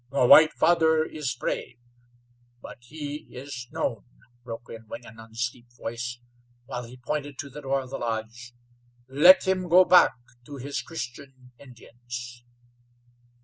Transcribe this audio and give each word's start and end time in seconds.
"The 0.09 0.25
white 0.25 0.51
father 0.53 1.05
is 1.05 1.35
brave, 1.35 1.77
but 2.59 2.77
he 2.81 3.27
is 3.29 3.67
known," 3.71 4.05
broke 4.43 4.65
in 4.69 4.87
Wingenund's 4.87 5.47
deep 5.51 5.67
voice, 5.77 6.17
while 6.65 6.85
he 6.85 6.97
pointed 6.97 7.37
to 7.37 7.51
the 7.51 7.61
door 7.61 7.81
of 7.81 7.91
the 7.91 7.99
lodge. 7.99 8.55
"Let 9.07 9.47
him 9.47 9.69
go 9.69 9.85
back 9.85 10.15
to 10.47 10.55
his 10.57 10.81
Christian 10.81 11.51
Indians." 11.59 12.43